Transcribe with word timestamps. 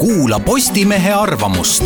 kuula 0.00 0.40
Postimehe 0.40 1.12
arvamust. 1.12 1.84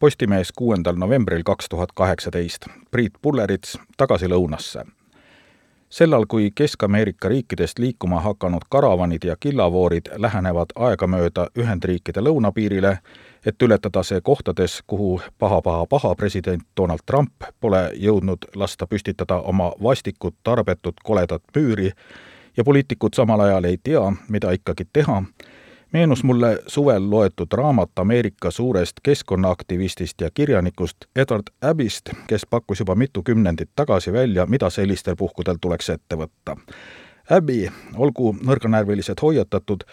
Postimees 0.00 0.52
kuuendal 0.52 0.96
novembril 0.96 1.42
kaks 1.44 1.68
tuhat 1.68 1.88
kaheksateist. 1.94 2.66
Priit 2.90 3.12
Pullerits 3.22 3.78
tagasi 3.96 4.28
lõunasse. 4.28 4.84
sellal, 5.88 6.24
kui 6.28 6.50
Kesk-Ameerika 6.54 7.28
riikidest 7.28 7.78
liikuma 7.78 8.20
hakanud 8.20 8.62
karavanid 8.68 9.24
ja 9.24 9.36
killavoorid 9.40 10.06
lähenevad 10.16 10.66
aegamööda 10.74 11.46
Ühendriikide 11.58 12.20
lõunapiirile, 12.20 12.98
et 13.46 13.62
ületada 13.62 14.02
see 14.02 14.20
kohtades, 14.20 14.82
kuhu 14.86 15.20
paha-paha-paha 15.38 16.14
president 16.14 16.62
Donald 16.76 17.04
Trump 17.06 17.32
pole 17.60 17.90
jõudnud 17.94 18.38
lasta 18.54 18.86
püstitada 18.86 19.40
oma 19.40 19.72
vastikut, 19.82 20.34
tarbetut, 20.42 20.94
koledat 21.04 21.42
müüri 21.56 21.92
ja 22.56 22.64
poliitikud 22.64 23.14
samal 23.14 23.40
ajal 23.40 23.64
ei 23.64 23.78
tea, 23.82 24.12
mida 24.28 24.52
ikkagi 24.52 24.84
teha 24.92 25.22
meenus 25.96 26.24
mulle 26.24 26.58
suvel 26.66 27.10
loetud 27.10 27.46
raamat 27.52 27.90
Ameerika 27.98 28.50
suurest 28.50 28.92
keskkonnaaktivistist 29.02 30.20
ja 30.20 30.30
kirjanikust 30.34 30.96
Edward 31.16 31.42
Abbist, 31.62 32.10
kes 32.26 32.46
pakkus 32.50 32.80
juba 32.80 32.94
mitu 32.94 33.22
kümnendit 33.22 33.70
tagasi 33.76 34.12
välja, 34.12 34.46
mida 34.46 34.70
sellistel 34.70 35.16
puhkudel 35.16 35.56
tuleks 35.60 35.88
ette 35.90 36.18
võtta. 36.20 36.56
Abby, 37.30 37.70
olgu 37.96 38.34
nõrganärviliselt 38.42 39.22
hoiatatud, 39.22 39.86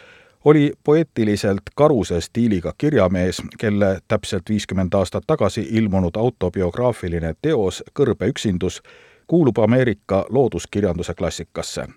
oli 0.45 0.73
poeetiliselt 0.84 1.72
karuse 1.76 2.20
stiiliga 2.22 2.73
kirjamees, 2.78 3.40
kelle 3.59 4.00
täpselt 4.08 4.50
viiskümmend 4.50 4.94
aastat 5.00 5.23
tagasi 5.28 5.67
ilmunud 5.72 6.20
autobiograafiline 6.20 7.34
teos 7.42 7.84
Kõrbe 8.00 8.28
üksindus 8.36 8.81
kuulub 9.28 9.64
Ameerika 9.64 10.26
looduskirjanduse 10.30 11.14
klassikasse 11.14 11.88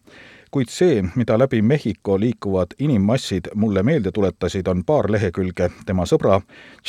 kuid 0.57 0.69
see, 0.69 1.05
mida 1.17 1.39
läbi 1.39 1.63
Mehhiko 1.63 2.21
liikuvad 2.21 2.67
inimmassid 2.79 3.45
mulle 3.55 3.83
meelde 3.83 4.13
tuletasid, 4.13 4.67
on 4.67 4.85
paar 4.85 5.13
lehekülge 5.13 5.69
tema 5.87 6.07
sõbra 6.09 6.39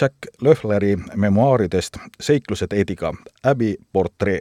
Jack 0.02 0.30
Löffleri 0.42 0.94
memuaaridest 1.16 1.98
Seiklused 2.20 2.72
Ediga, 2.72 3.12
Abby 3.44 3.74
portree, 3.94 4.40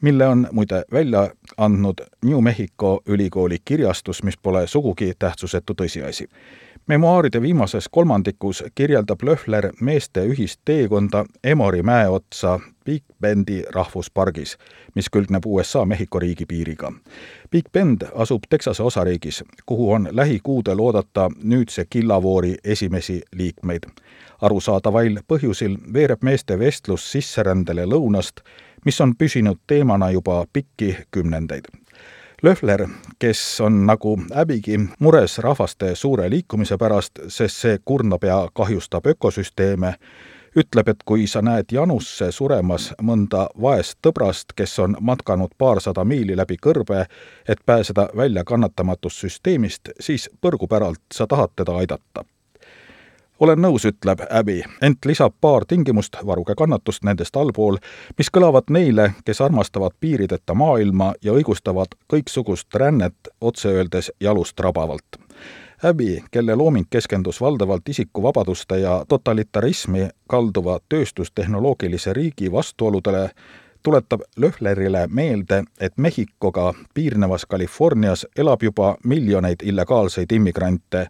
mille 0.00 0.26
on 0.26 0.48
muide 0.52 0.82
välja 0.92 1.28
andnud 1.56 2.02
New 2.24 2.42
Mexico 2.42 3.02
ülikooli 3.06 3.58
kirjastus, 3.64 4.22
mis 4.22 4.38
pole 4.42 4.66
sugugi 4.66 5.12
tähtsusetu 5.18 5.78
tõsiasi 5.82 6.26
memuaaride 6.90 7.42
viimases 7.42 7.88
kolmandikus 7.88 8.64
kirjeldab 8.74 9.22
Löhler 9.22 9.72
meeste 9.80 10.24
ühist 10.26 10.60
teekonda 10.64 11.24
Emori 11.44 11.82
mäe 11.82 12.08
otsa 12.08 12.60
Big 12.84 13.04
Bendi 13.20 13.62
rahvuspargis, 13.70 14.56
mis 14.94 15.10
külgneb 15.10 15.46
USA-Mehhiko 15.46 16.18
riigipiiriga. 16.18 16.92
Big 17.50 17.64
Bend 17.72 18.02
asub 18.14 18.42
Texase 18.48 18.82
osariigis, 18.82 19.44
kuhu 19.66 19.92
on 19.92 20.08
lähikuudel 20.10 20.80
oodata 20.80 21.30
nüüdse 21.42 21.84
killavoori 21.90 22.56
esimesi 22.64 23.22
liikmeid. 23.32 23.86
arusaadavail 24.42 25.20
põhjusil 25.28 25.76
veereb 25.92 26.22
meeste 26.22 26.58
vestlus 26.58 27.12
sisserändele 27.12 27.86
lõunast, 27.86 28.40
mis 28.84 29.00
on 29.00 29.16
püsinud 29.16 29.58
teemana 29.66 30.10
juba 30.10 30.44
pikki 30.52 30.96
kümnendeid 31.10 31.79
Löhler, 32.42 32.88
kes 33.18 33.60
on 33.60 33.86
nagu 33.86 34.20
Äbigi 34.36 34.80
mures 34.98 35.38
rahvaste 35.38 35.94
suure 35.94 36.30
liikumise 36.30 36.78
pärast, 36.78 37.18
sest 37.28 37.56
see 37.56 37.78
kurnab 37.84 38.24
ja 38.24 38.48
kahjustab 38.56 39.06
ökosüsteeme, 39.12 39.92
ütleb, 40.56 40.88
et 40.88 41.04
kui 41.04 41.26
sa 41.28 41.42
näed 41.44 41.68
janusse 41.72 42.30
suremas 42.32 42.94
mõnda 43.02 43.44
vaest 43.60 43.98
tõbrast, 44.00 44.56
kes 44.56 44.78
on 44.78 44.96
matkanud 45.00 45.52
paarsada 45.58 46.04
miili 46.04 46.36
läbi 46.36 46.56
kõrbe, 46.56 47.04
et 47.48 47.60
pääseda 47.66 48.08
välja 48.16 48.44
kannatamatust 48.44 49.20
süsteemist, 49.20 49.92
siis 50.00 50.30
põrgupäralt 50.40 51.02
sa 51.12 51.26
tahad 51.26 51.52
teda 51.56 51.76
aidata 51.76 52.24
olen 53.40 53.62
nõus, 53.62 53.84
ütleb 53.88 54.20
Abby, 54.30 54.60
ent 54.82 55.06
lisab 55.08 55.34
paar 55.40 55.64
tingimust, 55.64 56.16
varuge 56.26 56.54
kannatust 56.56 57.04
nendest 57.04 57.36
allpool, 57.36 57.78
mis 58.18 58.30
kõlavad 58.32 58.68
neile, 58.70 59.12
kes 59.24 59.40
armastavad 59.40 59.96
piirideta 60.00 60.54
maailma 60.54 61.14
ja 61.24 61.32
õigustavad 61.32 61.96
kõiksugust 62.12 62.74
rännet 62.74 63.32
otse 63.40 63.72
öeldes 63.72 64.12
jalust 64.20 64.60
rabavalt. 64.60 65.20
Abby, 65.82 66.18
kelle 66.30 66.54
looming 66.56 66.86
keskendus 66.90 67.40
valdavalt 67.40 67.88
isikuvabaduste 67.88 68.82
ja 68.82 69.04
totalitarismi 69.08 70.08
kalduva 70.28 70.78
tööstustehnoloogilise 70.88 72.12
riigi 72.12 72.52
vastuoludele, 72.52 73.30
tuletab 73.82 74.20
Löhlerile 74.36 75.06
meelde, 75.06 75.64
et 75.80 75.98
Mehhikoga 75.98 76.74
piirnevas 76.94 77.46
Californias 77.50 78.26
elab 78.36 78.62
juba 78.62 78.96
miljoneid 79.04 79.62
illegaalseid 79.62 80.32
immigrante 80.32 81.06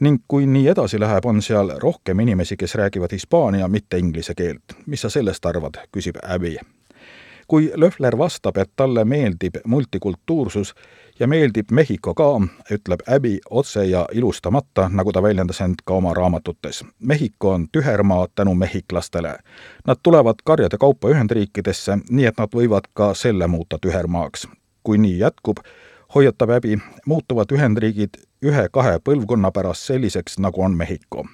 ning 0.00 0.22
kui 0.28 0.46
nii 0.46 0.68
edasi 0.68 1.00
läheb, 1.00 1.24
on 1.24 1.42
seal 1.42 1.70
rohkem 1.78 2.20
inimesi, 2.20 2.56
kes 2.56 2.74
räägivad 2.74 3.12
hispaania, 3.12 3.68
mitte 3.68 3.98
inglise 3.98 4.34
keelt. 4.34 4.74
mis 4.86 5.00
sa 5.00 5.10
sellest 5.10 5.46
arvad, 5.46 5.78
küsib 5.92 6.16
Abby. 6.22 6.56
Kui 7.52 7.72
Löhler 7.76 8.18
vastab, 8.18 8.56
et 8.56 8.70
talle 8.76 9.04
meeldib 9.04 9.54
multikultuursus 9.66 10.74
ja 11.20 11.26
meeldib 11.28 11.70
Mehhiko 11.70 12.14
ka, 12.14 12.40
ütleb 12.72 13.02
Abby 13.16 13.34
otse 13.50 13.84
ja 13.84 14.06
ilustamata, 14.12 14.86
nagu 14.88 15.12
ta 15.12 15.22
väljendas 15.22 15.60
end 15.60 15.84
ka 15.84 15.94
oma 15.94 16.14
raamatutes. 16.14 16.80
Mehhiko 16.98 17.50
on 17.50 17.66
tühermaa 17.72 18.28
tänu 18.34 18.54
mehhiklastele. 18.54 19.34
Nad 19.86 20.00
tulevad 20.02 20.40
karjade 20.44 20.78
kaupa 20.78 21.12
Ühendriikidesse, 21.12 21.98
nii 22.10 22.24
et 22.24 22.40
nad 22.40 22.56
võivad 22.56 22.88
ka 22.94 23.12
selle 23.14 23.46
muuta 23.46 23.78
tühermaaks. 23.78 24.48
kui 24.82 24.98
nii 24.98 25.18
jätkub, 25.18 25.56
hoiatab 26.14 26.50
Abby, 26.50 26.78
muutuvad 27.06 27.52
Ühendriigid 27.52 28.16
ühe-kahe 28.42 28.98
põlvkonna 29.04 29.50
pärast 29.52 29.92
selliseks, 29.92 30.38
nagu 30.38 30.62
on 30.62 30.76
Mehhiko. 30.76 31.26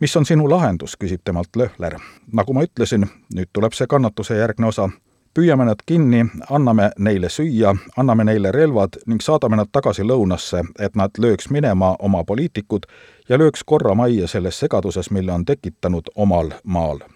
mis 0.00 0.16
on 0.16 0.26
sinu 0.26 0.50
lahendus, 0.50 0.96
küsib 1.04 1.20
temalt 1.24 1.56
Löhler. 1.56 1.96
nagu 2.32 2.52
ma 2.52 2.62
ütlesin, 2.62 3.06
nüüd 3.34 3.48
tuleb 3.52 3.72
see 3.72 3.86
kannatuse 3.86 4.36
järgne 4.36 4.66
osa. 4.66 4.90
Püüame 5.38 5.64
nad 5.64 5.82
kinni, 5.86 6.24
anname 6.50 6.90
neile 6.98 7.28
süüa, 7.30 7.74
anname 7.96 8.24
neile 8.26 8.50
relvad 8.52 8.96
ning 9.06 9.22
saadame 9.22 9.60
nad 9.60 9.70
tagasi 9.72 10.02
lõunasse, 10.02 10.64
et 10.82 10.98
nad 10.98 11.14
lööks 11.22 11.46
minema 11.54 11.92
oma 12.02 12.24
poliitikud 12.26 12.88
ja 13.28 13.38
lööks 13.38 13.62
korra 13.62 13.94
majja 13.94 14.26
selles 14.26 14.58
segaduses, 14.58 15.12
mille 15.14 15.32
on 15.32 15.44
tekitanud 15.46 16.10
omal 16.16 16.50
maal 16.64 17.06